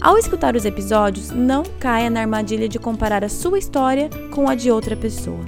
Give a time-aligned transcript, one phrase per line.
[0.00, 4.54] Ao escutar os episódios, não caia na armadilha de comparar a sua história com a
[4.54, 5.44] de outra pessoa.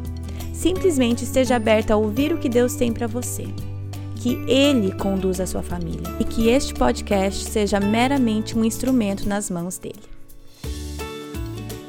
[0.53, 3.45] Simplesmente esteja aberta a ouvir o que Deus tem para você.
[4.17, 9.49] Que Ele conduza a sua família e que este podcast seja meramente um instrumento nas
[9.49, 10.03] mãos dele.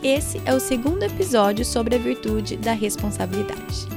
[0.03, 3.87] Esse é o segundo episódio sobre a virtude da responsabilidade.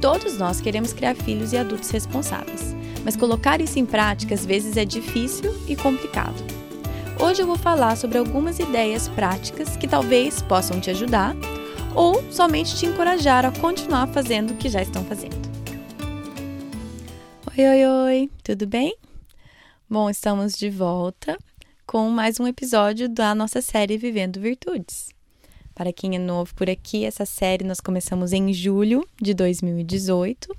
[0.00, 2.74] Todos nós queremos criar filhos e adultos responsáveis,
[3.04, 6.59] mas colocar isso em prática às vezes é difícil e complicado.
[7.22, 11.36] Hoje eu vou falar sobre algumas ideias práticas que talvez possam te ajudar
[11.94, 15.36] ou somente te encorajar a continuar fazendo o que já estão fazendo.
[17.46, 18.96] Oi, oi, oi, tudo bem?
[19.88, 21.36] Bom, estamos de volta
[21.86, 25.10] com mais um episódio da nossa série Vivendo Virtudes.
[25.80, 30.54] Para quem é novo por aqui, essa série nós começamos em julho de 2018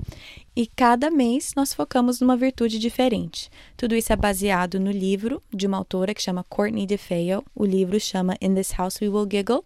[0.55, 3.47] e cada mês nós focamos numa virtude diferente.
[3.77, 7.43] Tudo isso é baseado no livro de uma autora que chama Courtney DeFeo.
[7.55, 9.63] O livro chama In This House We Will Giggle.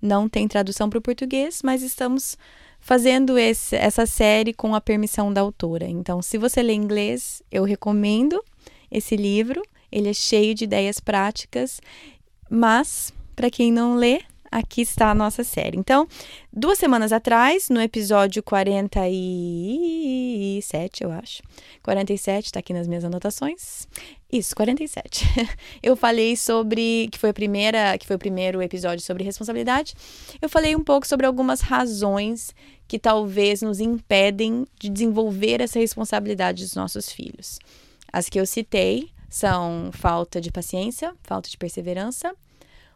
[0.00, 2.38] Não tem tradução para o português, mas estamos
[2.78, 5.88] fazendo esse, essa série com a permissão da autora.
[5.88, 8.40] Então, se você lê inglês, eu recomendo
[8.88, 9.60] esse livro.
[9.90, 11.80] Ele é cheio de ideias práticas,
[12.48, 14.20] mas para quem não lê,
[14.52, 15.78] aqui está a nossa série.
[15.78, 16.06] Então,
[16.52, 21.42] duas semanas atrás, no episódio 47, eu acho.
[21.82, 23.88] 47, está aqui nas minhas anotações.
[24.30, 25.24] Isso, 47.
[25.82, 29.94] Eu falei sobre que foi a primeira, que foi o primeiro episódio sobre responsabilidade.
[30.40, 32.54] Eu falei um pouco sobre algumas razões
[32.86, 37.58] que talvez nos impedem de desenvolver essa responsabilidade dos nossos filhos.
[38.12, 42.34] As que eu citei são falta de paciência, falta de perseverança,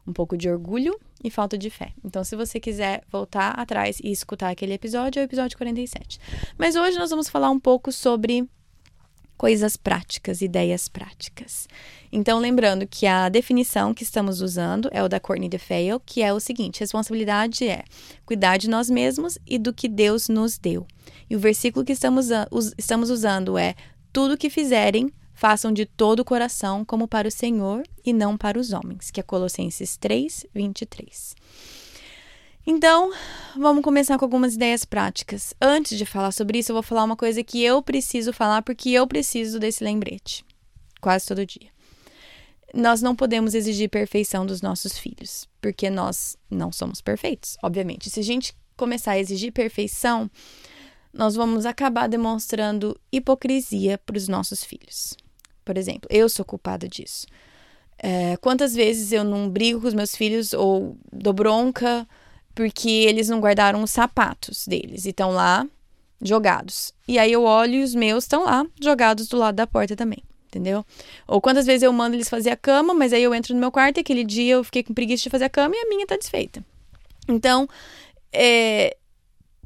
[0.06, 1.92] um pouco de orgulho e falta de fé.
[2.04, 6.20] Então, se você quiser voltar atrás e escutar aquele episódio, é o episódio 47.
[6.56, 8.48] Mas hoje nós vamos falar um pouco sobre
[9.36, 11.68] coisas práticas, ideias práticas.
[12.10, 16.32] Então, lembrando que a definição que estamos usando é o da Courtney DeFeo, que é
[16.32, 17.84] o seguinte: responsabilidade é
[18.24, 20.86] cuidar de nós mesmos e do que Deus nos deu.
[21.28, 22.28] E o versículo que estamos,
[22.78, 23.74] estamos usando é:
[24.12, 28.58] tudo que fizerem, Façam de todo o coração como para o Senhor e não para
[28.58, 31.36] os homens, que é Colossenses 3, 23.
[32.66, 33.12] Então,
[33.54, 35.52] vamos começar com algumas ideias práticas.
[35.60, 38.88] Antes de falar sobre isso, eu vou falar uma coisa que eu preciso falar porque
[38.88, 40.42] eu preciso desse lembrete,
[41.02, 41.68] quase todo dia.
[42.72, 48.08] Nós não podemos exigir perfeição dos nossos filhos, porque nós não somos perfeitos, obviamente.
[48.08, 50.30] Se a gente começar a exigir perfeição,
[51.12, 55.14] nós vamos acabar demonstrando hipocrisia para os nossos filhos.
[55.66, 57.26] Por exemplo, eu sou culpada disso.
[57.98, 62.06] É, quantas vezes eu não brigo com os meus filhos ou dou bronca
[62.54, 65.66] porque eles não guardaram os sapatos deles e estão lá
[66.22, 66.94] jogados.
[67.08, 70.22] E aí eu olho e os meus estão lá jogados do lado da porta também,
[70.46, 70.86] entendeu?
[71.26, 73.72] Ou quantas vezes eu mando eles fazer a cama, mas aí eu entro no meu
[73.72, 76.06] quarto e aquele dia eu fiquei com preguiça de fazer a cama e a minha
[76.06, 76.64] tá desfeita.
[77.28, 77.68] Então,
[78.32, 78.96] é,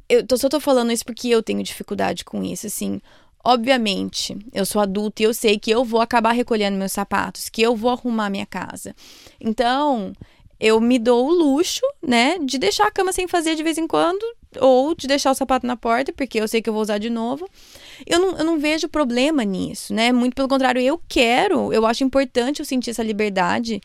[0.09, 2.99] eu tô, só tô falando isso porque eu tenho dificuldade com isso, assim.
[3.43, 7.61] Obviamente, eu sou adulta e eu sei que eu vou acabar recolhendo meus sapatos, que
[7.61, 8.95] eu vou arrumar minha casa.
[9.39, 10.13] Então,
[10.59, 13.87] eu me dou o luxo, né, de deixar a cama sem fazer de vez em
[13.87, 14.23] quando,
[14.59, 17.09] ou de deixar o sapato na porta, porque eu sei que eu vou usar de
[17.09, 17.49] novo.
[18.05, 20.11] Eu não, eu não vejo problema nisso, né?
[20.11, 23.81] Muito pelo contrário, eu quero, eu acho importante eu sentir essa liberdade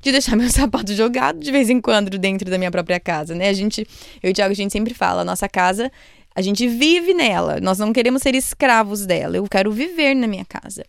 [0.00, 3.48] de deixar meu sapato jogado de vez em quando dentro da minha própria casa, né?
[3.48, 3.86] A gente,
[4.22, 5.90] eu e o Thiago, a gente sempre fala, a nossa casa
[6.34, 9.36] a gente vive nela, nós não queremos ser escravos dela.
[9.36, 10.84] Eu quero viver na minha casa.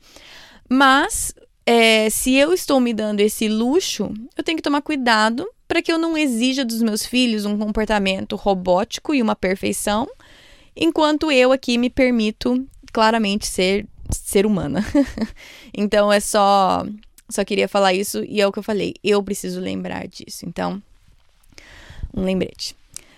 [0.69, 1.33] Mas
[1.65, 5.91] é, se eu estou me dando esse luxo, eu tenho que tomar cuidado para que
[5.91, 10.07] eu não exija dos meus filhos um comportamento robótico e uma perfeição,
[10.75, 14.85] enquanto eu aqui me permito claramente ser ser humana.
[15.73, 16.85] então é só
[17.29, 18.95] só queria falar isso e é o que eu falei.
[19.03, 20.45] Eu preciso lembrar disso.
[20.45, 20.81] Então,
[22.13, 22.75] um lembrete.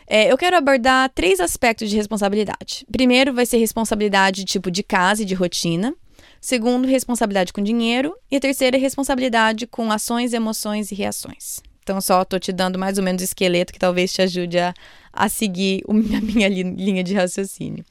[0.08, 2.86] É, eu quero abordar três aspectos de responsabilidade.
[2.92, 5.94] Primeiro vai ser responsabilidade tipo de casa e de rotina.
[6.40, 8.16] Segundo, responsabilidade com dinheiro.
[8.30, 11.62] E a terceira, responsabilidade com ações, emoções e reações.
[11.84, 14.74] Então, só estou te dando mais ou menos o esqueleto que talvez te ajude a,
[15.12, 17.86] a seguir a minha linha de raciocínio.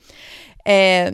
[0.64, 1.12] É,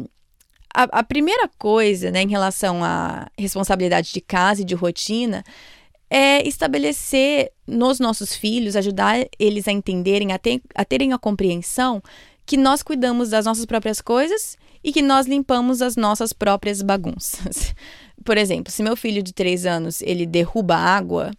[0.73, 5.45] a, a, primeira coisa, né, em relação à responsabilidade de casa e de rotina,
[6.11, 12.03] é estabelecer nos nossos filhos, ajudar eles a entenderem, a, ter, a terem a compreensão
[12.47, 17.75] que nós cuidamos das nossas próprias coisas e que nós limpamos as nossas próprias bagunças.
[18.25, 21.31] Por exemplo, se meu filho de três anos ele derruba água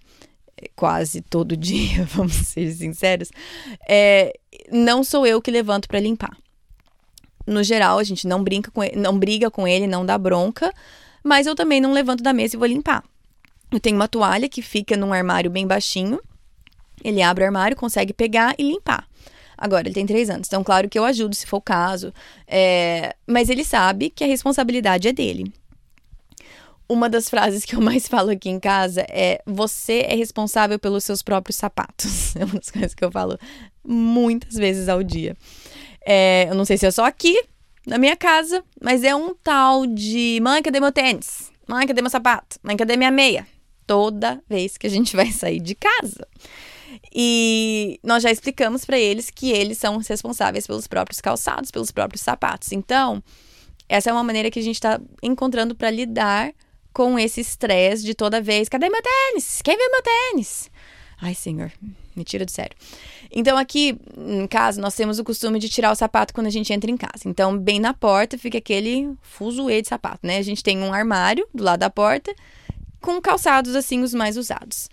[0.56, 3.32] é, quase todo dia, vamos ser sinceros,
[3.88, 4.34] é,
[4.72, 6.38] não sou eu que levanto para limpar.
[7.48, 10.72] No geral, a gente não brinca com ele, não briga com ele, não dá bronca,
[11.24, 13.04] mas eu também não levanto da mesa e vou limpar.
[13.72, 16.20] Eu tenho uma toalha que fica num armário bem baixinho.
[17.04, 19.08] Ele abre o armário, consegue pegar e limpar.
[19.58, 22.14] Agora, ele tem três anos, então, claro que eu ajudo se for o caso.
[22.48, 23.14] É...
[23.28, 25.52] Mas ele sabe que a responsabilidade é dele.
[26.88, 31.04] Uma das frases que eu mais falo aqui em casa é: Você é responsável pelos
[31.04, 32.34] seus próprios sapatos.
[32.40, 33.38] É uma das coisas que eu falo
[33.84, 35.36] muitas vezes ao dia.
[36.06, 36.48] É...
[36.50, 37.44] Eu não sei se é só aqui,
[37.86, 41.52] na minha casa, mas é um tal de: Mãe, cadê meu tênis?
[41.68, 42.58] Mãe, cadê meu sapato?
[42.64, 43.46] Mãe, cadê minha meia?
[43.90, 46.28] Toda vez que a gente vai sair de casa.
[47.12, 52.22] E nós já explicamos para eles que eles são responsáveis pelos próprios calçados, pelos próprios
[52.22, 52.72] sapatos.
[52.72, 53.24] Então,
[53.88, 56.54] essa é uma maneira que a gente está encontrando para lidar
[56.94, 58.70] com esse estresse de toda vez.
[58.70, 59.60] Cadê meu tênis?
[59.64, 60.70] Quem vê meu tênis?
[61.20, 61.72] Ai, senhor,
[62.16, 62.78] me tira do sério.
[63.32, 66.72] Então, aqui em casa, nós temos o costume de tirar o sapato quando a gente
[66.72, 67.24] entra em casa.
[67.26, 70.38] Então, bem na porta fica aquele fuzuê de sapato, né?
[70.38, 72.36] A gente tem um armário do lado da porta
[73.02, 74.90] com calçados assim os mais usados.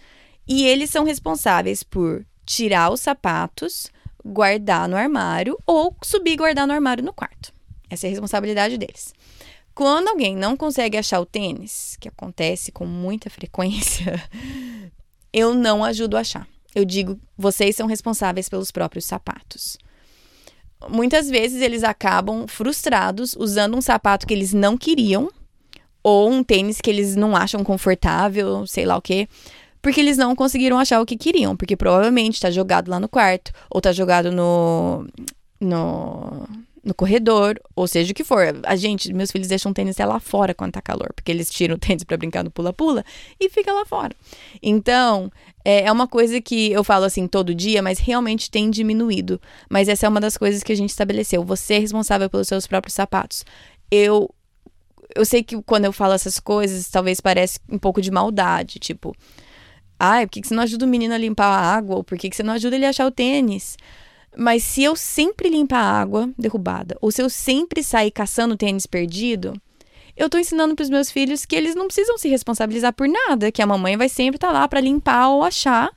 [0.46, 3.90] E eles são responsáveis por tirar os sapatos,
[4.24, 7.52] guardar no armário ou subir e guardar no armário no quarto.
[7.90, 9.12] Essa é a responsabilidade deles.
[9.74, 14.22] Quando alguém não consegue achar o tênis, que acontece com muita frequência,
[15.32, 16.48] eu não ajudo a achar.
[16.74, 19.76] Eu digo, vocês são responsáveis pelos próprios sapatos.
[20.88, 25.30] Muitas vezes eles acabam frustrados usando um sapato que eles não queriam
[26.08, 29.28] ou um tênis que eles não acham confortável, sei lá o quê,
[29.82, 33.50] porque eles não conseguiram achar o que queriam, porque provavelmente está jogado lá no quarto,
[33.68, 35.04] ou está jogado no,
[35.60, 36.48] no,
[36.84, 38.54] no corredor, ou seja o que for.
[38.62, 41.50] A gente, meus filhos deixam o tênis até lá fora quando tá calor, porque eles
[41.50, 43.04] tiram o tênis para brincar no pula-pula
[43.40, 44.14] e fica lá fora.
[44.62, 45.28] Então,
[45.64, 49.40] é, é uma coisa que eu falo assim todo dia, mas realmente tem diminuído.
[49.68, 51.42] Mas essa é uma das coisas que a gente estabeleceu.
[51.42, 53.44] Você é responsável pelos seus próprios sapatos.
[53.90, 54.30] Eu
[55.16, 59.14] eu sei que quando eu falo essas coisas, talvez pareça um pouco de maldade, tipo,
[59.98, 61.96] ai, por que, que você não ajuda o menino a limpar a água?
[61.96, 63.76] Ou por que, que você não ajuda ele a achar o tênis?
[64.36, 68.86] Mas se eu sempre limpar a água derrubada, ou se eu sempre sair caçando tênis
[68.86, 69.54] perdido,
[70.16, 73.50] eu tô ensinando para os meus filhos que eles não precisam se responsabilizar por nada,
[73.50, 75.90] que a mamãe vai sempre estar tá lá para limpar ou achar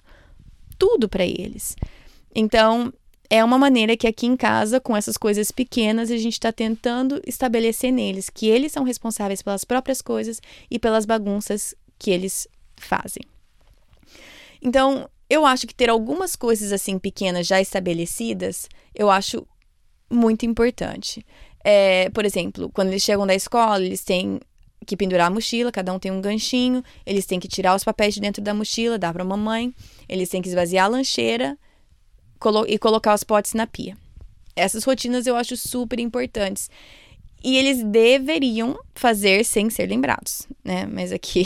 [0.77, 1.75] tudo para eles.
[2.33, 2.93] Então,
[3.29, 7.21] é uma maneira que aqui em casa, com essas coisas pequenas, a gente está tentando
[7.27, 13.21] estabelecer neles que eles são responsáveis pelas próprias coisas e pelas bagunças que eles fazem.
[14.61, 19.45] Então, eu acho que ter algumas coisas assim pequenas já estabelecidas, eu acho
[20.09, 21.23] muito importante.
[21.63, 24.39] É, por exemplo, quando eles chegam da escola, eles têm
[24.87, 28.15] que pendurar a mochila, cada um tem um ganchinho, eles têm que tirar os papéis
[28.15, 29.71] de dentro da mochila, dar para a mamãe,
[30.07, 31.55] eles têm que esvaziar a lancheira
[32.39, 33.97] colo e colocar os potes na pia.
[34.55, 36.69] Essas rotinas eu acho super importantes.
[37.43, 40.85] E eles deveriam fazer sem ser lembrados, né?
[40.85, 41.45] Mas aqui,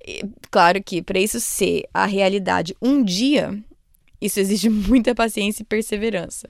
[0.50, 3.58] claro que para isso ser a realidade um dia,
[4.20, 6.48] isso exige muita paciência e perseverança.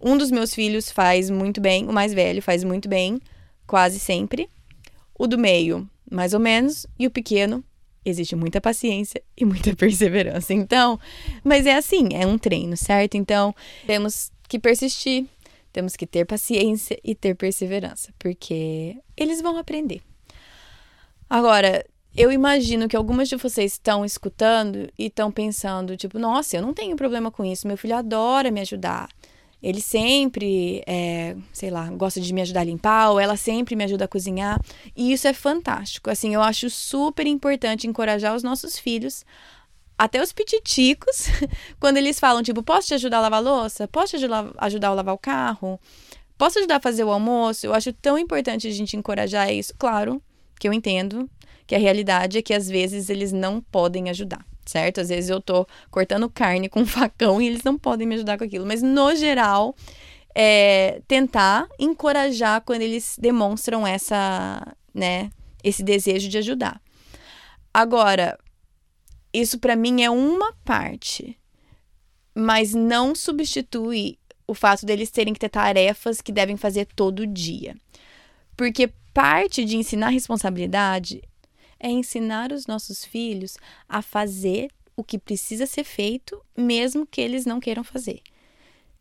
[0.00, 3.20] Um dos meus filhos faz muito bem, o mais velho faz muito bem,
[3.66, 4.48] quase sempre.
[5.18, 7.62] O do meio, mais ou menos, e o pequeno
[8.04, 10.52] existe muita paciência e muita perseverança.
[10.52, 10.98] Então,
[11.44, 13.16] mas é assim, é um treino, certo?
[13.16, 13.54] Então,
[13.86, 15.26] temos que persistir,
[15.72, 20.00] temos que ter paciência e ter perseverança, porque eles vão aprender.
[21.28, 21.84] Agora,
[22.16, 26.74] eu imagino que algumas de vocês estão escutando e estão pensando, tipo, nossa, eu não
[26.74, 29.08] tenho problema com isso, meu filho adora me ajudar.
[29.62, 33.84] Ele sempre, é, sei lá, gosta de me ajudar a limpar, ou ela sempre me
[33.84, 34.58] ajuda a cozinhar.
[34.96, 36.10] E isso é fantástico.
[36.10, 39.24] Assim, eu acho super importante encorajar os nossos filhos,
[39.98, 41.26] até os pititicos,
[41.78, 43.86] quando eles falam, tipo, posso te ajudar a lavar a louça?
[43.86, 45.78] Posso te ajudar, ajudar a lavar o carro?
[46.38, 47.66] Posso ajudar a fazer o almoço?
[47.66, 49.74] Eu acho tão importante a gente encorajar isso.
[49.78, 50.22] Claro
[50.58, 51.28] que eu entendo
[51.66, 55.00] que a realidade é que às vezes eles não podem ajudar certo?
[55.00, 58.38] Às vezes eu tô cortando carne com um facão e eles não podem me ajudar
[58.38, 58.66] com aquilo.
[58.66, 59.74] Mas no geral,
[60.34, 65.30] é, tentar encorajar quando eles demonstram essa, né,
[65.62, 66.80] esse desejo de ajudar.
[67.72, 68.38] Agora,
[69.32, 71.38] isso para mim é uma parte,
[72.34, 77.76] mas não substitui o fato deles terem que ter tarefas que devem fazer todo dia.
[78.56, 81.22] Porque parte de ensinar responsabilidade
[81.80, 83.56] é ensinar os nossos filhos
[83.88, 88.20] a fazer o que precisa ser feito, mesmo que eles não queiram fazer.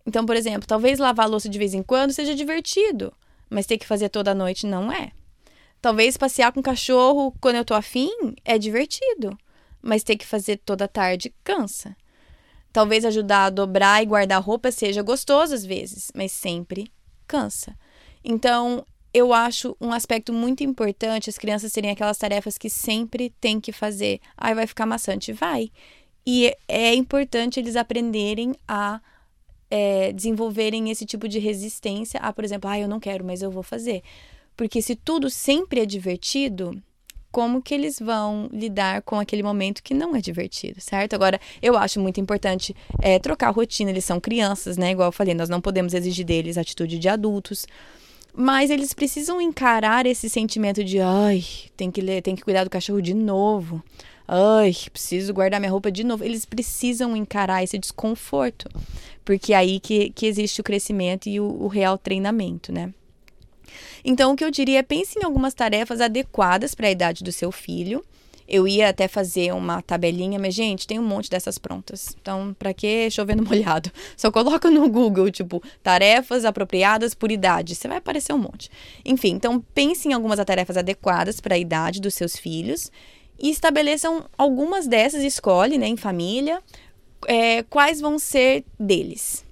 [0.06, 3.14] Então, por exemplo, talvez lavar a louça de vez em quando seja divertido,
[3.50, 5.12] mas ter que fazer toda noite não é.
[5.82, 8.10] Talvez passear com o cachorro quando eu tô afim
[8.44, 9.38] é divertido,
[9.82, 11.96] mas ter que fazer toda tarde cansa.
[12.72, 16.92] Talvez ajudar a dobrar e guardar roupa seja gostoso às vezes, mas sempre
[17.28, 17.76] cansa.
[18.24, 23.60] Então, eu acho um aspecto muito importante as crianças terem aquelas tarefas que sempre tem
[23.60, 24.20] que fazer.
[24.38, 25.34] Ai, vai ficar maçante?
[25.34, 25.72] Vai.
[26.26, 29.02] E é importante eles aprenderem a
[29.70, 33.52] é, desenvolverem esse tipo de resistência a, por exemplo, ah, eu não quero, mas eu
[33.52, 34.04] vou fazer.
[34.56, 36.82] Porque se tudo sempre é divertido,
[37.32, 41.14] como que eles vão lidar com aquele momento que não é divertido, certo?
[41.14, 44.92] Agora, eu acho muito importante é, trocar a rotina, eles são crianças, né?
[44.92, 47.66] Igual eu falei, nós não podemos exigir deles atitude de adultos.
[48.34, 51.44] Mas eles precisam encarar esse sentimento de ai,
[51.76, 53.84] tem que ler, tem que cuidar do cachorro de novo.
[54.28, 56.24] Ai, preciso guardar minha roupa de novo.
[56.24, 58.70] Eles precisam encarar esse desconforto.
[59.26, 62.94] Porque é aí que, que existe o crescimento e o, o real treinamento, né?
[64.04, 67.32] Então, o que eu diria é pense em algumas tarefas adequadas para a idade do
[67.32, 68.04] seu filho.
[68.50, 72.16] Eu ia até fazer uma tabelinha, mas, gente, tem um monte dessas prontas.
[72.20, 73.92] Então, para que chover no molhado?
[74.18, 77.76] Só coloca no Google, tipo, tarefas apropriadas por idade.
[77.76, 78.72] Você vai aparecer um monte.
[79.06, 82.92] Enfim, então pense em algumas tarefas adequadas para a idade dos seus filhos
[83.40, 86.62] e estabeleçam algumas dessas, escolhe, né, em família,
[87.28, 89.48] é, quais vão ser deles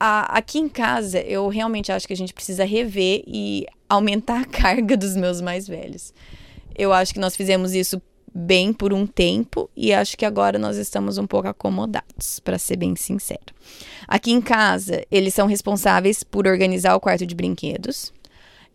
[0.00, 4.96] aqui em casa, eu realmente acho que a gente precisa rever e aumentar a carga
[4.96, 6.12] dos meus mais velhos.
[6.76, 8.00] Eu acho que nós fizemos isso
[8.34, 12.76] bem por um tempo e acho que agora nós estamos um pouco acomodados, para ser
[12.76, 13.54] bem sincero.
[14.06, 18.12] Aqui em casa, eles são responsáveis por organizar o quarto de brinquedos.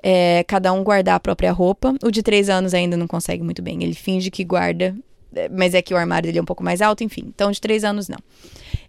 [0.02, 1.96] É, cada um guardar a própria roupa.
[2.04, 3.82] O de três anos ainda não consegue muito bem.
[3.82, 4.96] Ele finge que guarda,
[5.34, 7.24] é, mas é que o armário dele é um pouco mais alto, enfim.
[7.28, 8.20] Então, de três anos, não.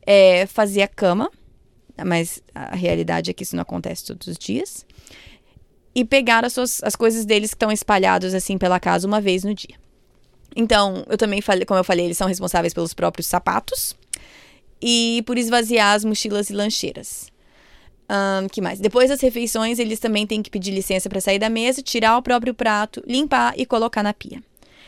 [0.05, 1.31] É, fazia cama,
[2.05, 4.85] mas a realidade é que isso não acontece todos os dias.
[5.95, 9.45] E pegar as, suas, as coisas deles que estão espalhadas assim pela casa uma vez
[9.45, 9.77] no dia.
[10.55, 13.97] Então, eu também falei, como eu falei, eles são responsáveis pelos próprios sapatos
[14.81, 17.33] e por esvaziar as mochilas e lancheiras.
[18.09, 18.79] Um, que mais?
[18.79, 22.23] Depois das refeições, eles também têm que pedir licença para sair da mesa, tirar o
[22.23, 24.43] próprio prato, limpar e colocar na pia.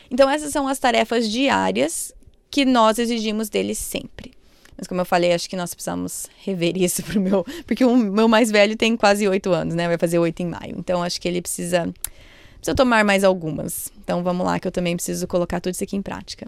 [0.09, 2.13] Então, essas são as tarefas diárias
[2.49, 4.37] que nós exigimos deles sempre.
[4.77, 7.45] Mas como eu falei, acho que nós precisamos rever isso pro meu.
[7.65, 9.87] Porque o meu mais velho tem quase oito anos, né?
[9.87, 10.75] Vai fazer oito em maio.
[10.77, 11.91] Então acho que ele precisa.
[12.57, 13.91] Precisa tomar mais algumas.
[14.03, 16.47] Então vamos lá, que eu também preciso colocar tudo isso aqui em prática.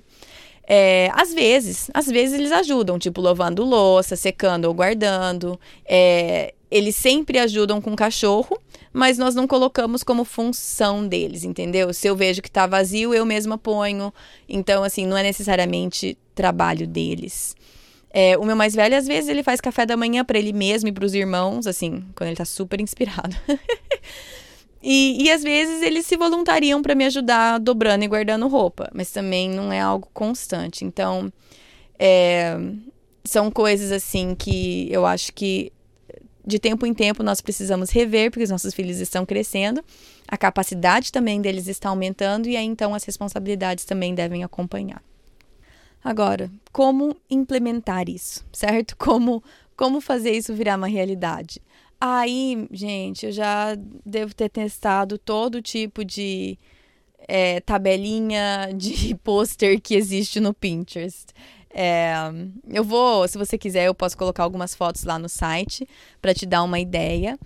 [0.72, 5.60] É, às vezes, às vezes eles ajudam, tipo lavando louça, secando ou guardando.
[5.84, 8.56] É, eles sempre ajudam com o cachorro,
[8.94, 11.92] mas nós não colocamos como função deles, entendeu?
[11.92, 14.14] Se eu vejo que tá vazio, eu mesma ponho.
[14.48, 17.56] Então, assim, não é necessariamente trabalho deles.
[18.12, 20.90] É, o meu mais velho, às vezes, ele faz café da manhã para ele mesmo
[20.90, 23.36] e para os irmãos, assim, quando ele tá super inspirado.
[24.82, 29.12] e, e às vezes eles se voluntariam para me ajudar dobrando e guardando roupa, mas
[29.12, 30.86] também não é algo constante.
[30.86, 31.32] Então,
[31.98, 32.58] é,
[33.26, 35.72] são coisas assim que eu acho que
[36.46, 39.84] de tempo em tempo nós precisamos rever, porque os nossos filhos estão crescendo,
[40.28, 45.04] a capacidade também deles está aumentando e aí então as responsabilidades também devem acompanhar.
[46.04, 48.96] Agora, como implementar isso, certo?
[48.98, 49.44] Como,
[49.76, 51.62] como fazer isso virar uma realidade?
[52.02, 53.76] Aí, gente, eu já
[54.06, 56.58] devo ter testado todo tipo de
[57.28, 61.28] é, tabelinha de pôster que existe no Pinterest.
[61.72, 62.14] É,
[62.68, 65.88] eu vou, se você quiser, eu posso colocar algumas fotos lá no site
[66.22, 67.38] para te dar uma ideia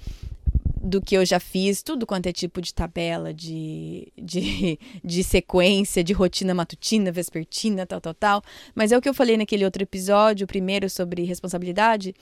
[0.83, 6.03] do que eu já fiz, tudo quanto é tipo de tabela, de, de, de sequência,
[6.03, 8.43] de rotina matutina, vespertina, tal, tal, tal.
[8.75, 12.13] Mas é o que eu falei naquele outro episódio, primeiro sobre responsabilidade.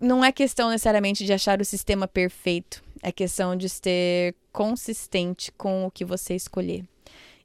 [0.00, 5.86] Não é questão necessariamente de achar o sistema perfeito, é questão de ser consistente com
[5.86, 6.84] o que você escolher.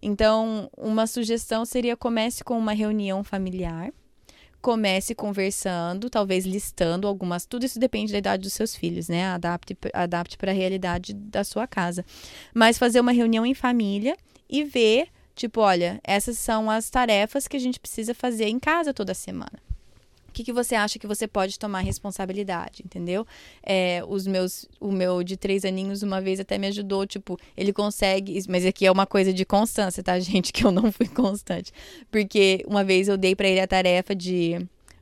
[0.02, 3.92] Então, uma sugestão seria comece com uma reunião familiar
[4.64, 7.46] comece conversando, talvez listando algumas.
[7.46, 9.26] Tudo isso depende da idade dos seus filhos, né?
[9.26, 12.06] Adapte, adapte para a realidade da sua casa.
[12.54, 14.16] Mas fazer uma reunião em família
[14.50, 18.94] e ver, tipo, olha, essas são as tarefas que a gente precisa fazer em casa
[18.94, 19.60] toda semana.
[20.34, 23.24] O que, que você acha que você pode tomar responsabilidade, entendeu?
[23.62, 27.72] É, os meus, o meu de três aninhos uma vez até me ajudou, tipo, ele
[27.72, 30.52] consegue, mas aqui é uma coisa de constância, tá, gente?
[30.52, 31.72] Que eu não fui constante.
[32.10, 34.58] Porque uma vez eu dei para ele a tarefa de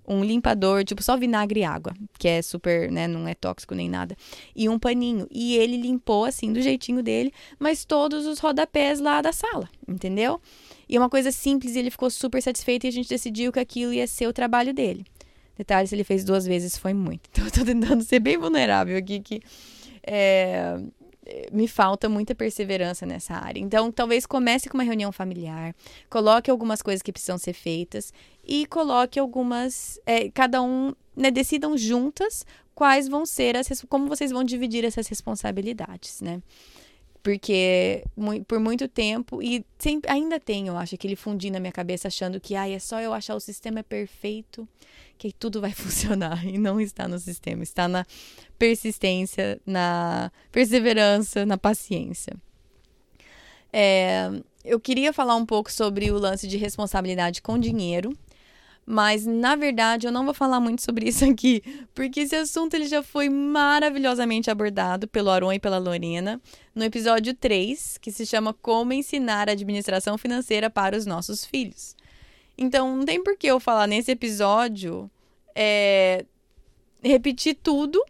[0.05, 3.87] um limpador, tipo só vinagre e água, que é super, né, não é tóxico nem
[3.87, 4.17] nada,
[4.53, 5.27] e um paninho.
[5.31, 10.41] E ele limpou assim do jeitinho dele, mas todos os rodapés lá da sala, entendeu?
[10.89, 13.93] E é uma coisa simples, ele ficou super satisfeito e a gente decidiu que aquilo
[13.93, 15.05] ia ser o trabalho dele.
[15.61, 17.29] Detalhe, se ele fez duas vezes foi muito.
[17.31, 19.41] Então eu tô tentando ser bem vulnerável aqui que
[20.03, 20.79] é,
[21.51, 23.59] me falta muita perseverança nessa área.
[23.59, 25.75] Então, talvez comece com uma reunião familiar,
[26.09, 28.11] coloque algumas coisas que precisam ser feitas
[28.43, 29.99] e coloque algumas.
[30.03, 33.67] É, cada um, né, decidam juntas quais vão ser as.
[33.87, 36.41] como vocês vão dividir essas responsabilidades, né?
[37.23, 38.03] Porque
[38.47, 42.39] por muito tempo, e sempre, ainda tenho, eu acho, aquele fundinho na minha cabeça achando
[42.39, 44.67] que ah, é só eu achar o sistema perfeito
[45.17, 46.45] que tudo vai funcionar.
[46.45, 48.05] E não está no sistema, está na
[48.57, 52.33] persistência, na perseverança, na paciência.
[53.71, 54.29] É,
[54.65, 58.17] eu queria falar um pouco sobre o lance de responsabilidade com dinheiro,
[58.91, 61.63] mas na verdade eu não vou falar muito sobre isso aqui,
[61.95, 66.41] porque esse assunto ele já foi maravilhosamente abordado pelo Aron e pela Lorena
[66.75, 71.95] no episódio 3, que se chama Como ensinar a administração financeira para os nossos filhos.
[72.57, 75.09] Então não tem por que eu falar nesse episódio
[75.55, 76.25] é,
[77.01, 78.03] repetir tudo,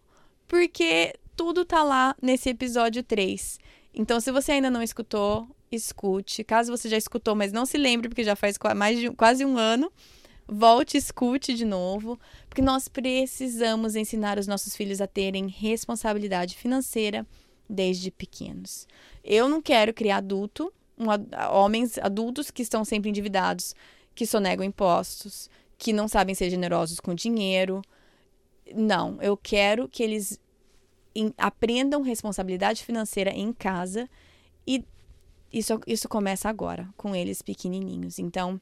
[0.47, 3.59] porque tudo tá lá nesse episódio 3.
[3.93, 6.43] Então, se você ainda não escutou, escute.
[6.43, 9.57] Caso você já escutou, mas não se lembre, porque já faz mais de quase um
[9.57, 9.91] ano,
[10.53, 16.57] volte e escute de novo, porque nós precisamos ensinar os nossos filhos a terem responsabilidade
[16.57, 17.25] financeira
[17.69, 18.85] desde pequenos.
[19.23, 21.05] Eu não quero criar adulto, um,
[21.53, 23.73] homens adultos que estão sempre endividados,
[24.13, 27.81] que sonegam impostos, que não sabem ser generosos com dinheiro.
[28.75, 30.37] Não, eu quero que eles
[31.37, 34.09] aprendam responsabilidade financeira em casa
[34.67, 34.83] e
[35.51, 38.19] isso, isso começa agora, com eles pequenininhos.
[38.19, 38.59] Então,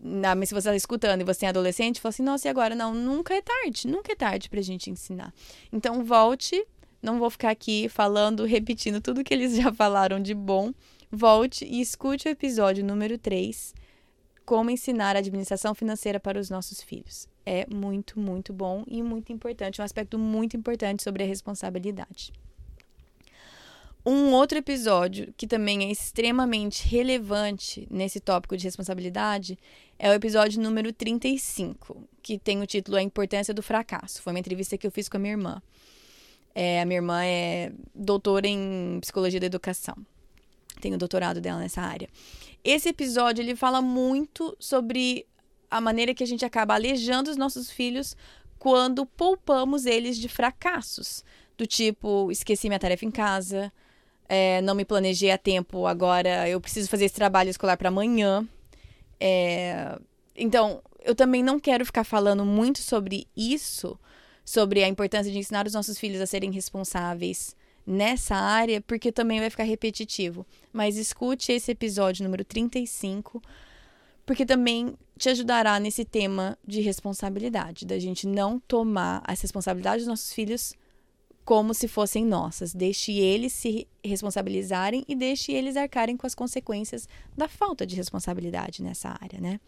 [0.00, 2.74] na, se você está escutando e você é adolescente, fala assim: nossa, e agora?
[2.74, 5.32] Não, nunca é tarde, nunca é tarde para a gente ensinar.
[5.72, 6.64] Então, volte,
[7.02, 10.72] não vou ficar aqui falando, repetindo tudo que eles já falaram de bom.
[11.10, 13.74] Volte e escute o episódio número 3,
[14.44, 17.26] Como ensinar a administração financeira para os nossos filhos.
[17.46, 22.30] É muito, muito bom e muito importante, um aspecto muito importante sobre a responsabilidade.
[24.10, 29.58] Um outro episódio que também é extremamente relevante nesse tópico de responsabilidade
[29.98, 34.22] é o episódio número 35, que tem o título A Importância do Fracasso.
[34.22, 35.62] Foi uma entrevista que eu fiz com a minha irmã.
[36.54, 39.94] É, a minha irmã é doutora em psicologia da educação.
[40.80, 42.08] Tem o doutorado dela nessa área.
[42.64, 45.26] Esse episódio ele fala muito sobre
[45.70, 48.16] a maneira que a gente acaba alejando os nossos filhos
[48.58, 51.22] quando poupamos eles de fracassos,
[51.58, 53.70] do tipo esqueci minha tarefa em casa,
[54.28, 58.46] é, não me planejei a tempo, agora eu preciso fazer esse trabalho escolar para amanhã.
[59.18, 59.98] É,
[60.36, 63.98] então, eu também não quero ficar falando muito sobre isso,
[64.44, 69.40] sobre a importância de ensinar os nossos filhos a serem responsáveis nessa área, porque também
[69.40, 70.46] vai ficar repetitivo.
[70.72, 73.42] Mas escute esse episódio número 35,
[74.26, 80.10] porque também te ajudará nesse tema de responsabilidade, da gente não tomar as responsabilidades dos
[80.10, 80.74] nossos filhos
[81.48, 82.74] como se fossem nossas.
[82.74, 88.82] Deixe eles se responsabilizarem e deixe eles arcarem com as consequências da falta de responsabilidade
[88.82, 89.58] nessa área, né?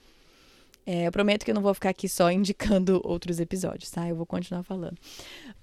[0.84, 4.06] É, eu prometo que eu não vou ficar aqui só indicando outros episódios, tá?
[4.06, 4.98] Eu vou continuar falando.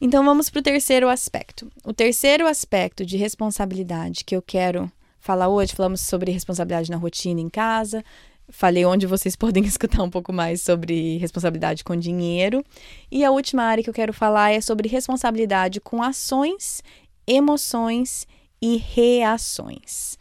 [0.02, 1.72] Então vamos para o terceiro aspecto.
[1.86, 7.40] O terceiro aspecto de responsabilidade que eu quero falar hoje, falamos sobre responsabilidade na rotina
[7.40, 8.04] em casa,
[8.50, 12.64] Falei onde vocês podem escutar um pouco mais sobre responsabilidade com dinheiro.
[13.12, 16.82] E a última área que eu quero falar é sobre responsabilidade com ações,
[17.26, 18.28] emoções
[18.62, 20.18] e reações.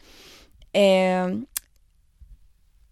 [0.73, 1.33] É...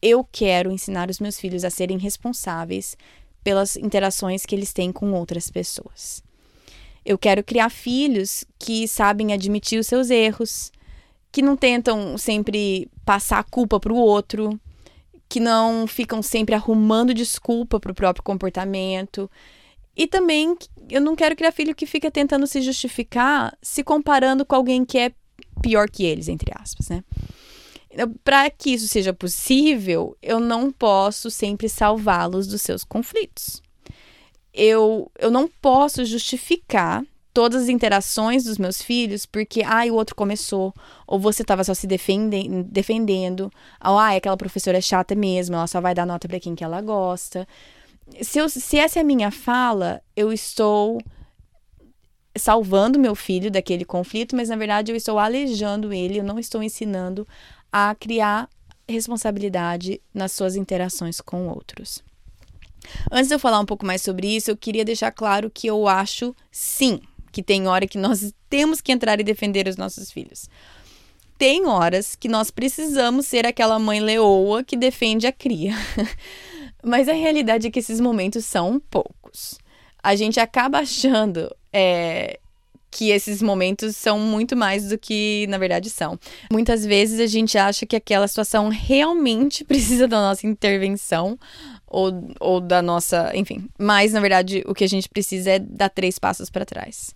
[0.01, 2.95] Eu quero ensinar os meus filhos a serem responsáveis
[3.43, 6.23] pelas interações que eles têm com outras pessoas.
[7.05, 10.71] Eu quero criar filhos que sabem admitir os seus erros,
[11.31, 14.59] que não tentam sempre passar a culpa para o outro,
[15.35, 19.29] que não ficam sempre arrumando desculpa para o próprio comportamento.
[19.93, 20.55] E também
[20.89, 24.97] eu não quero criar filho que fica tentando se justificar se comparando com alguém que
[24.97, 25.11] é
[25.61, 27.03] pior que eles, entre aspas, né?
[28.23, 33.61] Para que isso seja possível, eu não posso sempre salvá-los dos seus conflitos.
[34.53, 37.03] Eu, eu não posso justificar
[37.35, 40.73] todas as interações dos meus filhos porque, ai, o outro começou,
[41.05, 43.51] ou você estava só se defendendo,
[43.83, 46.63] ou ai, aquela professora é chata mesmo, ela só vai dar nota para quem que
[46.63, 47.45] ela gosta.
[48.21, 50.97] Se, eu, se essa é a minha fala, eu estou
[52.37, 56.63] salvando meu filho daquele conflito, mas na verdade eu estou alejando ele, eu não estou
[56.63, 57.27] ensinando
[57.69, 58.47] a criar
[58.87, 62.01] responsabilidade nas suas interações com outros.
[63.11, 65.85] Antes de eu falar um pouco mais sobre isso, eu queria deixar claro que eu
[65.85, 67.01] acho, sim,
[67.35, 70.49] que tem hora que nós temos que entrar e defender os nossos filhos.
[71.37, 75.73] Tem horas que nós precisamos ser aquela mãe leoa que defende a cria.
[76.81, 79.57] Mas a realidade é que esses momentos são poucos.
[80.01, 82.39] A gente acaba achando é,
[82.89, 86.17] que esses momentos são muito mais do que na verdade são.
[86.49, 91.37] Muitas vezes a gente acha que aquela situação realmente precisa da nossa intervenção
[91.85, 93.29] ou, ou da nossa.
[93.35, 93.67] Enfim.
[93.77, 97.13] Mas na verdade o que a gente precisa é dar três passos para trás.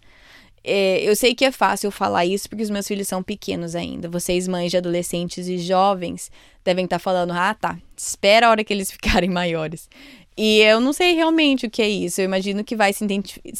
[0.63, 4.09] É, eu sei que é fácil falar isso porque os meus filhos são pequenos ainda.
[4.09, 6.31] Vocês, mães de adolescentes e jovens,
[6.63, 9.89] devem estar falando: ah, tá, espera a hora que eles ficarem maiores.
[10.37, 12.21] E eu não sei realmente o que é isso.
[12.21, 13.05] Eu imagino que vai se,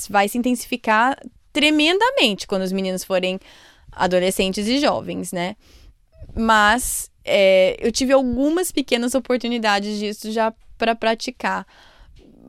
[0.10, 1.18] vai se intensificar
[1.52, 3.40] tremendamente quando os meninos forem
[3.92, 5.56] adolescentes e jovens, né?
[6.36, 11.66] Mas é, eu tive algumas pequenas oportunidades disso já para praticar.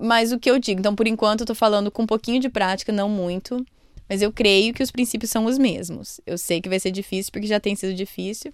[0.00, 2.48] Mas o que eu digo, então por enquanto eu tô falando com um pouquinho de
[2.48, 3.64] prática, não muito.
[4.10, 6.20] Mas eu creio que os princípios são os mesmos.
[6.26, 8.52] Eu sei que vai ser difícil porque já tem sido difícil,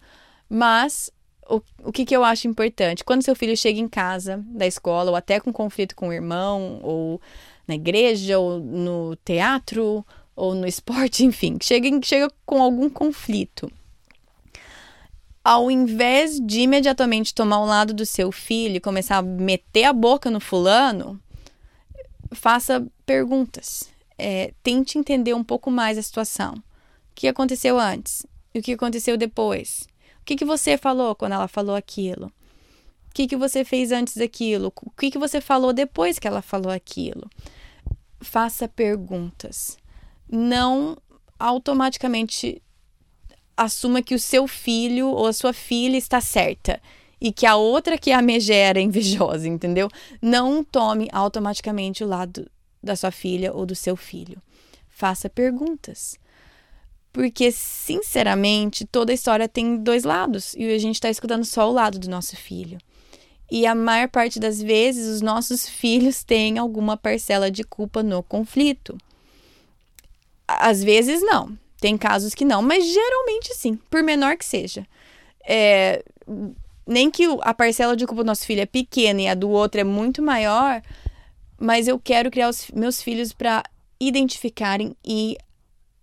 [0.51, 1.11] mas
[1.49, 3.03] o, o que, que eu acho importante?
[3.03, 6.79] Quando seu filho chega em casa da escola, ou até com conflito com o irmão,
[6.83, 7.19] ou
[7.67, 10.05] na igreja, ou no teatro,
[10.37, 13.73] ou no esporte, enfim, chega, chega com algum conflito.
[15.43, 19.93] Ao invés de imediatamente tomar o lado do seu filho e começar a meter a
[19.95, 21.19] boca no fulano,
[22.35, 26.55] faça perguntas é, tente entender um pouco mais a situação.
[26.55, 26.63] O
[27.15, 28.27] que aconteceu antes?
[28.55, 29.87] E o que aconteceu depois?
[30.21, 32.27] O que, que você falou quando ela falou aquilo?
[33.09, 34.73] O que, que você fez antes daquilo?
[34.83, 37.29] O que, que você falou depois que ela falou aquilo?
[38.21, 39.79] Faça perguntas.
[40.29, 40.97] Não
[41.39, 42.63] automaticamente
[43.57, 46.81] assuma que o seu filho ou a sua filha está certa
[47.21, 49.89] e que a outra que é a megera é invejosa, entendeu?
[50.21, 52.51] Não tome automaticamente o lado
[52.87, 54.41] da sua filha ou do seu filho.
[54.89, 56.19] Faça perguntas.
[57.13, 61.99] Porque, sinceramente, toda história tem dois lados e a gente está escutando só o lado
[61.99, 62.79] do nosso filho.
[63.51, 68.23] E a maior parte das vezes, os nossos filhos têm alguma parcela de culpa no
[68.23, 68.97] conflito.
[70.47, 71.57] Às vezes, não.
[71.81, 74.87] Tem casos que não, mas geralmente sim, por menor que seja.
[75.47, 76.03] É,
[76.87, 79.81] nem que a parcela de culpa do nosso filho é pequena e a do outro
[79.81, 80.83] é muito maior,
[81.59, 83.63] mas eu quero criar os meus filhos para
[84.01, 85.37] identificarem e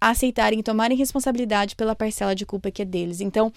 [0.02, 3.22] aceitarem e tomarem responsabilidade pela parcela de culpa que é deles.
[3.22, 3.54] Então,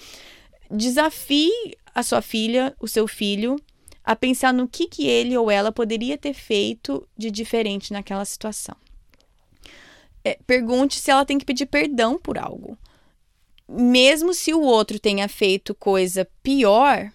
[0.71, 3.57] desafie a sua filha, o seu filho,
[4.05, 8.77] a pensar no que, que ele ou ela poderia ter feito de diferente naquela situação.
[10.25, 12.79] É, pergunte se ela tem que pedir perdão por algo.
[13.69, 17.11] Mesmo se o outro tenha feito coisa pior,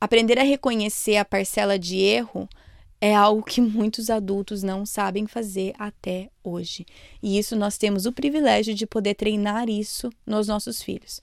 [0.00, 2.48] aprender a reconhecer a parcela de erro
[3.00, 6.84] é algo que muitos adultos não sabem fazer até hoje.
[7.22, 11.20] E isso nós temos o privilégio de poder treinar isso nos nossos filhos.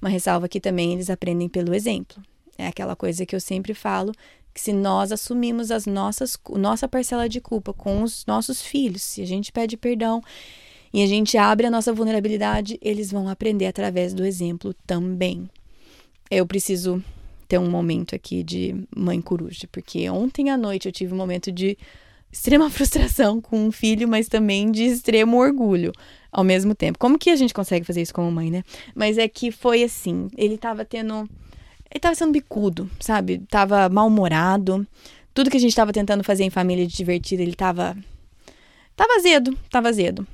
[0.00, 2.20] Uma ressalva que também eles aprendem pelo exemplo.
[2.58, 4.12] É aquela coisa que eu sempre falo,
[4.52, 9.22] que se nós assumimos as nossas nossa parcela de culpa com os nossos filhos, se
[9.22, 10.20] a gente pede perdão
[10.92, 15.48] e a gente abre a nossa vulnerabilidade, eles vão aprender através do exemplo também.
[16.30, 17.02] Eu preciso
[17.52, 21.52] ter um momento aqui de mãe coruja, porque ontem à noite eu tive um momento
[21.52, 21.76] de
[22.32, 25.92] extrema frustração com um filho, mas também de extremo orgulho
[26.30, 26.98] ao mesmo tempo.
[26.98, 28.64] Como que a gente consegue fazer isso como mãe, né?
[28.94, 31.28] Mas é que foi assim, ele tava tendo
[31.90, 33.42] ele tava sendo bicudo, sabe?
[33.50, 34.86] Tava mal-humorado.
[35.34, 37.94] Tudo que a gente tava tentando fazer em família de divertido, ele tava
[38.96, 40.26] tava azedo, tava azedo.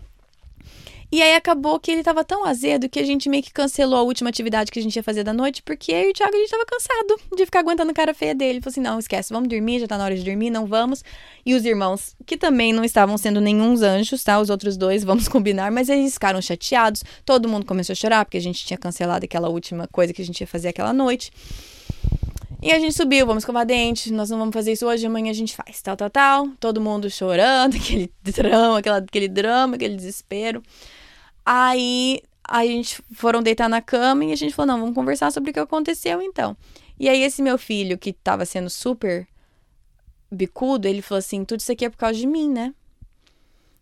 [1.11, 4.03] E aí acabou que ele tava tão azedo que a gente meio que cancelou a
[4.03, 6.39] última atividade que a gente ia fazer da noite, porque eu e o Thiago a
[6.39, 8.51] gente tava cansado de ficar aguentando a cara feia dele.
[8.51, 11.03] Ele falou assim: não, esquece, vamos dormir, já tá na hora de dormir, não vamos.
[11.47, 14.39] E os irmãos, que também não estavam sendo nenhums anjos, tá?
[14.39, 17.03] Os outros dois, vamos combinar, mas eles ficaram chateados.
[17.25, 20.25] Todo mundo começou a chorar porque a gente tinha cancelado aquela última coisa que a
[20.25, 21.33] gente ia fazer aquela noite.
[22.61, 25.35] E a gente subiu, vamos escovar dente, nós não vamos fazer isso hoje, amanhã a
[25.35, 26.49] gente faz, tal, tal, tal.
[26.59, 30.61] Todo mundo chorando, aquele drama, aquela, aquele drama, aquele desespero.
[31.51, 35.49] Aí a gente foram deitar na cama e a gente falou: não, vamos conversar sobre
[35.49, 36.55] o que aconteceu então.
[37.01, 39.27] E aí, esse meu filho, que tava sendo super
[40.31, 42.75] bicudo, ele falou assim: tudo isso aqui é por causa de mim, né?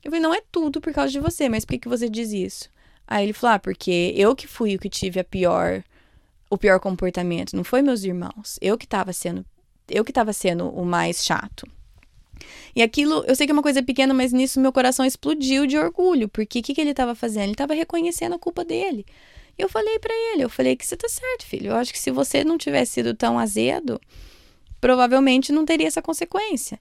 [0.05, 2.31] Eu falei: não é tudo por causa de você, mas por que, que você diz
[2.31, 2.71] isso?
[3.05, 5.83] Aí ele falou: ah, porque eu que fui o que tive a pior,
[6.49, 8.61] o pior comportamento, não foi meus irmãos.
[8.63, 9.45] Eu que tava sendo,
[9.89, 11.67] eu que tava sendo o mais chato.
[12.75, 15.79] E aquilo, eu sei que é uma coisa pequena, mas nisso meu coração explodiu de
[15.79, 17.45] orgulho, porque o que, que ele estava fazendo?
[17.45, 19.07] Ele estava reconhecendo a culpa dele.
[19.59, 21.69] E eu falei para ele, eu falei que você tá certo, filho.
[21.69, 24.01] Eu acho que se você não tivesse sido tão azedo,
[24.81, 26.79] provavelmente não teria essa consequência.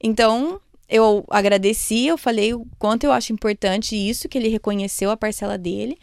[0.00, 5.16] Então, eu agradeci, eu falei o quanto eu acho importante isso, que ele reconheceu a
[5.16, 5.98] parcela dele,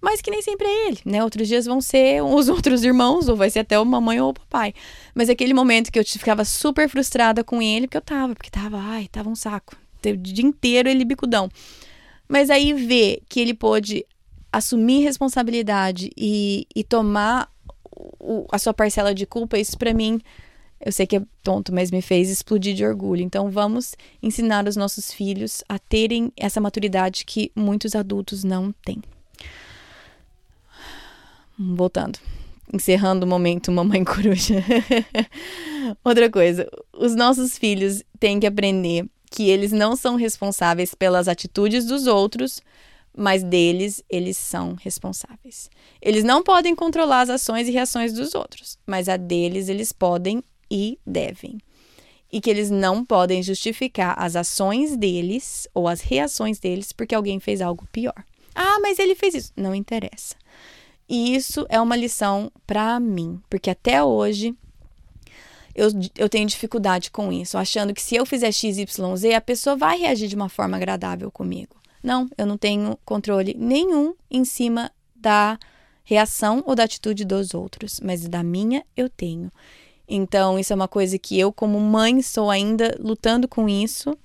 [0.00, 1.22] mas que nem sempre é ele, né?
[1.22, 4.34] Outros dias vão ser os outros irmãos, ou vai ser até o mamãe ou o
[4.34, 4.74] papai.
[5.14, 8.78] Mas aquele momento que eu ficava super frustrada com ele, porque eu tava, porque tava,
[8.78, 9.76] ai, tava um saco.
[10.06, 11.48] O dia inteiro ele bicudão.
[12.28, 14.04] Mas aí ver que ele pôde
[14.52, 17.50] assumir responsabilidade e, e tomar
[18.20, 20.20] o, a sua parcela de culpa, isso para mim,
[20.80, 23.22] eu sei que é tonto, mas me fez explodir de orgulho.
[23.22, 29.02] Então vamos ensinar os nossos filhos a terem essa maturidade que muitos adultos não têm.
[31.58, 32.18] Voltando.
[32.72, 34.62] Encerrando o momento Mamãe Coruja.
[36.04, 41.86] Outra coisa, os nossos filhos têm que aprender que eles não são responsáveis pelas atitudes
[41.86, 42.60] dos outros,
[43.16, 45.70] mas deles eles são responsáveis.
[46.00, 50.42] Eles não podem controlar as ações e reações dos outros, mas a deles eles podem
[50.70, 51.58] e devem.
[52.30, 57.40] E que eles não podem justificar as ações deles ou as reações deles porque alguém
[57.40, 58.24] fez algo pior.
[58.54, 59.52] Ah, mas ele fez isso.
[59.56, 60.36] Não interessa.
[61.08, 64.54] E isso é uma lição para mim, porque até hoje
[65.74, 68.86] eu, eu tenho dificuldade com isso, achando que se eu fizer XYZ,
[69.34, 71.76] a pessoa vai reagir de uma forma agradável comigo.
[72.02, 75.58] Não, eu não tenho controle nenhum em cima da
[76.04, 79.52] reação ou da atitude dos outros, mas da minha eu tenho.
[80.08, 84.16] Então, isso é uma coisa que eu, como mãe, estou ainda lutando com isso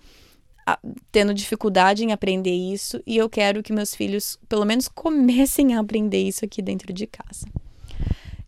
[1.11, 5.79] tendo dificuldade em aprender isso e eu quero que meus filhos, pelo menos, comecem a
[5.79, 7.45] aprender isso aqui dentro de casa.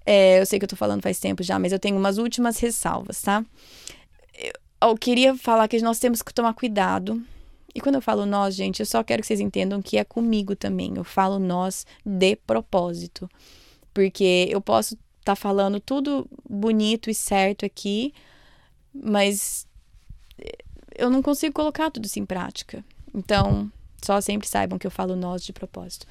[0.06, 2.60] É, eu sei que eu tô falando faz tempo já, mas eu tenho umas últimas
[2.60, 3.44] ressalvas, tá?
[4.38, 4.54] Eu,
[4.90, 7.22] eu queria falar que nós temos que tomar cuidado.
[7.74, 10.56] E quando eu falo nós, gente, eu só quero que vocês entendam que é comigo
[10.56, 10.94] também.
[10.96, 13.30] Eu falo nós de propósito.
[13.94, 18.14] Porque eu posso estar tá falando tudo bonito e certo aqui,
[18.94, 19.68] mas
[20.98, 22.84] eu não consigo colocar tudo isso em prática.
[23.14, 23.72] Então,
[24.04, 26.06] só sempre saibam que eu falo nós de propósito.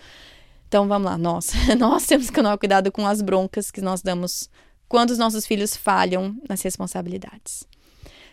[0.69, 1.53] Então, vamos lá, nós.
[1.79, 4.51] Nós temos que tomar cuidado com as broncas que nós damos
[4.89, 7.65] quando os nossos filhos falham nas responsabilidades.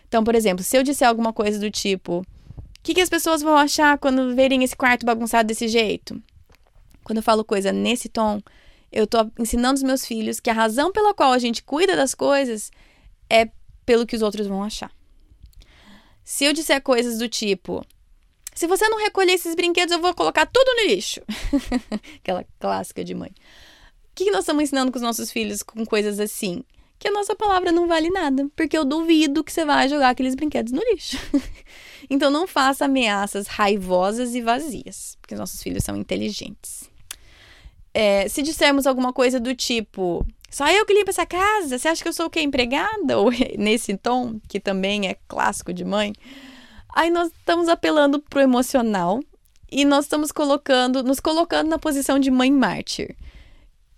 [0.08, 2.24] Então, por exemplo, se eu disser alguma coisa do tipo: O
[2.82, 6.20] que, que as pessoas vão achar quando verem esse quarto bagunçado desse jeito?
[7.04, 8.40] Quando eu falo coisa nesse tom,
[8.90, 12.14] eu tô ensinando os meus filhos que a razão pela qual a gente cuida das
[12.14, 12.70] coisas
[13.30, 13.48] é
[13.86, 14.90] pelo que os outros vão achar.
[16.24, 17.84] Se eu disser coisas do tipo:
[18.54, 21.20] se você não recolher esses brinquedos, eu vou colocar tudo no lixo.
[22.20, 23.30] Aquela clássica de mãe.
[23.30, 26.62] O que nós estamos ensinando com os nossos filhos com coisas assim?
[26.98, 30.34] Que a nossa palavra não vale nada, porque eu duvido que você vai jogar aqueles
[30.34, 31.16] brinquedos no lixo.
[32.08, 36.88] então não faça ameaças raivosas e vazias, porque os nossos filhos são inteligentes.
[37.94, 41.78] É, se dissermos alguma coisa do tipo, só eu que limpo essa casa?
[41.78, 42.42] Você acha que eu sou o quê?
[42.42, 43.18] Empregada?
[43.18, 46.12] Ou nesse tom, que também é clássico de mãe.
[46.94, 49.20] Aí nós estamos apelando pro emocional
[49.70, 53.16] e nós estamos colocando, nos colocando na posição de mãe mártir.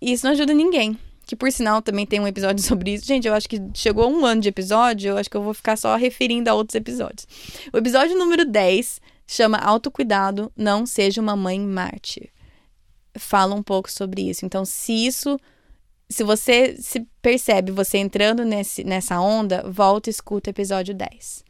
[0.01, 0.97] E isso não ajuda ninguém.
[1.25, 3.05] Que por sinal também tem um episódio sobre isso.
[3.05, 5.75] Gente, eu acho que chegou um ano de episódio, eu acho que eu vou ficar
[5.75, 7.27] só referindo a outros episódios.
[7.73, 12.29] O episódio número 10 chama Autocuidado, não seja uma mãe mártir.
[13.17, 14.45] Fala um pouco sobre isso.
[14.45, 15.37] Então, se isso
[16.09, 21.43] se você se percebe você entrando nesse, nessa onda, volta e escuta o episódio 10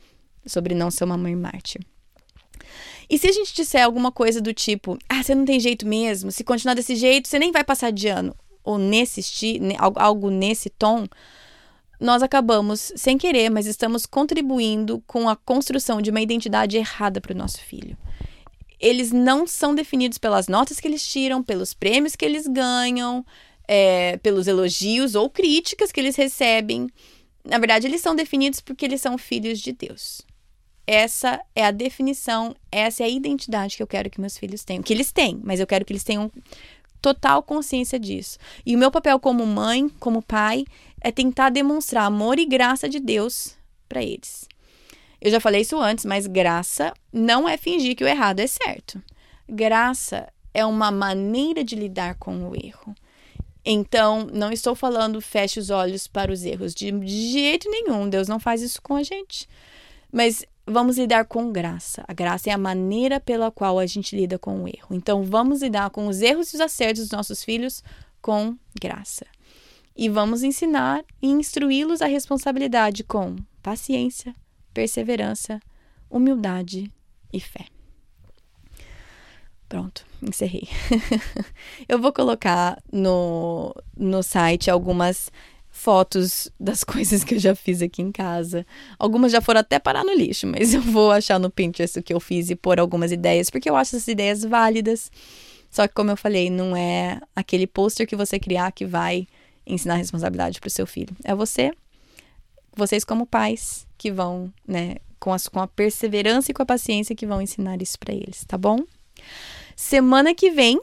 [0.46, 1.82] sobre não ser uma mãe mártir.
[3.10, 6.32] E se a gente disser alguma coisa do tipo, ah, você não tem jeito mesmo,
[6.32, 9.22] se continuar desse jeito, você nem vai passar de ano, ou nesse
[9.96, 11.08] algo nesse tom,
[12.00, 17.34] nós acabamos, sem querer, mas estamos contribuindo com a construção de uma identidade errada para
[17.34, 17.98] o nosso filho.
[18.80, 23.26] Eles não são definidos pelas notas que eles tiram, pelos prêmios que eles ganham,
[23.68, 26.90] é, pelos elogios ou críticas que eles recebem.
[27.44, 30.22] Na verdade, eles são definidos porque eles são filhos de Deus.
[30.88, 34.84] Essa é a definição, essa é a identidade que eu quero que meus filhos tenham.
[34.84, 36.32] Que eles têm, mas eu quero que eles tenham
[37.02, 38.38] total consciência disso.
[38.66, 40.66] E o meu papel como mãe, como pai,
[41.02, 43.56] é tentar demonstrar amor e graça de Deus
[43.88, 44.48] para eles.
[45.22, 49.02] Eu já falei isso antes, mas graça não é fingir que o errado é certo.
[49.48, 52.96] Graça é uma maneira de lidar com o erro.
[53.66, 58.08] Então, não estou falando feche os olhos para os erros, de, jeito nenhum.
[58.08, 59.50] Deus não faz isso com a gente.
[60.12, 62.04] Mas vamos lidar com graça.
[62.08, 64.90] A graça é a maneira pela qual a gente lida com o erro.
[64.92, 67.84] Então, vamos lidar com os erros e os acertos dos nossos filhos
[68.22, 69.26] com graça.
[69.96, 74.36] E vamos ensinar e instruí-los a responsabilidade com paciência,
[74.74, 75.60] perseverança,
[76.10, 76.92] humildade
[77.34, 77.66] e fé.
[79.68, 80.68] Pronto, encerrei.
[81.88, 85.32] eu vou colocar no, no site algumas
[85.70, 88.66] fotos das coisas que eu já fiz aqui em casa.
[88.98, 92.14] Algumas já foram até parar no lixo, mas eu vou achar no Pinterest o que
[92.14, 95.12] eu fiz e pôr algumas ideias, porque eu acho essas ideias válidas.
[95.70, 99.28] Só que, como eu falei, não é aquele pôster que você criar que vai
[99.68, 101.16] ensinar responsabilidade para o seu filho.
[101.24, 101.72] É você,
[102.76, 107.16] vocês como pais, que vão, né, com a, com a perseverança e com a paciência
[107.16, 108.80] que vão ensinar isso para eles, tá bom?
[109.76, 110.80] Semana que vem,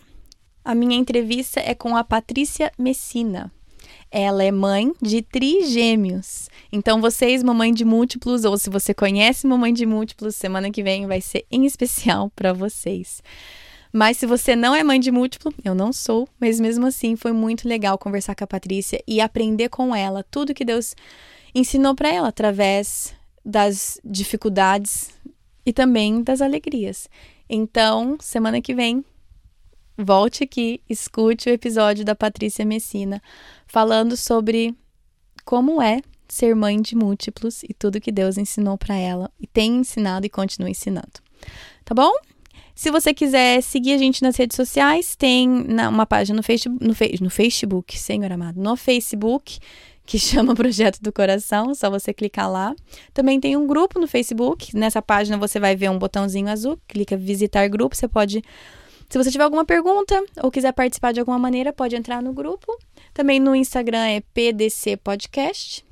[0.63, 3.51] a minha entrevista é com a Patrícia Messina.
[4.11, 6.51] Ela é mãe de trigêmeos.
[6.71, 11.07] Então, vocês, mamãe de múltiplos, ou se você conhece mamãe de múltiplos, semana que vem
[11.07, 13.23] vai ser em especial para vocês.
[13.91, 17.33] Mas se você não é mãe de múltiplo, eu não sou, mas mesmo assim foi
[17.33, 20.95] muito legal conversar com a Patrícia e aprender com ela tudo que Deus
[21.55, 25.11] ensinou para ela através das dificuldades
[25.65, 27.09] e também das alegrias.
[27.55, 29.05] Então, semana que vem,
[29.99, 33.23] volte aqui, escute o episódio da Patrícia Messina
[33.67, 34.75] falando sobre
[35.45, 39.77] como é ser mãe de múltiplos e tudo que Deus ensinou para ela e tem
[39.77, 41.21] ensinado e continua ensinando.
[41.85, 42.11] Tá bom?
[42.75, 46.83] Se você quiser seguir a gente nas redes sociais, tem uma página no Facebook,
[47.21, 49.59] no, Facebook, Senhor amado, no Facebook,
[50.05, 52.75] que chama Projeto do Coração, só você clicar lá.
[53.13, 57.17] Também tem um grupo no Facebook, nessa página você vai ver um botãozinho azul, clica
[57.17, 58.43] visitar grupo, você pode
[59.13, 62.75] se você tiver alguma pergunta ou quiser participar de alguma maneira, pode entrar no grupo.
[63.13, 65.85] Também no Instagram é PDC Podcast.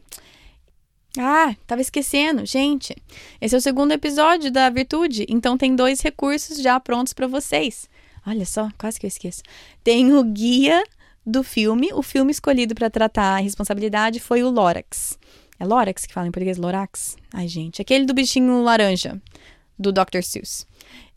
[1.19, 2.97] Ah, tava esquecendo, gente.
[3.39, 7.91] Esse é o segundo episódio da Virtude, então tem dois recursos já prontos para vocês.
[8.27, 9.43] Olha só, quase que eu esqueço.
[9.85, 10.83] Tem o guia
[11.27, 11.91] do filme.
[11.93, 15.19] O filme escolhido para tratar a responsabilidade foi o Lorax.
[15.59, 16.57] É Lorax que fala em português?
[16.57, 17.17] Lorax?
[17.33, 17.83] Ai, gente.
[17.83, 19.21] Aquele do bichinho laranja,
[19.79, 20.23] do Dr.
[20.23, 20.67] Seuss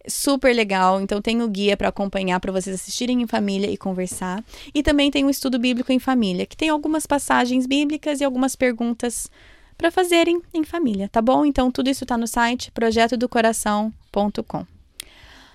[0.07, 1.01] super legal.
[1.01, 4.43] Então tem o guia para acompanhar para vocês assistirem em família e conversar.
[4.73, 8.55] E também tem o estudo bíblico em família, que tem algumas passagens bíblicas e algumas
[8.55, 9.29] perguntas
[9.77, 11.45] para fazerem em família, tá bom?
[11.45, 14.72] Então tudo isso está no site projetodocoração.com.